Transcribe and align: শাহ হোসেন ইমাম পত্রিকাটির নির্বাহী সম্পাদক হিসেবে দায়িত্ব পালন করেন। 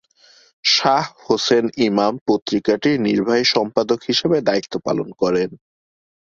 শাহ 0.63 1.05
হোসেন 1.25 1.65
ইমাম 1.87 2.13
পত্রিকাটির 2.27 2.97
নির্বাহী 3.07 3.45
সম্পাদক 3.55 3.99
হিসেবে 4.09 4.37
দায়িত্ব 4.41 4.73
পালন 4.87 5.07
করেন। 5.21 5.49